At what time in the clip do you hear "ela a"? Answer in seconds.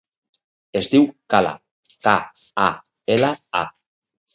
3.19-3.69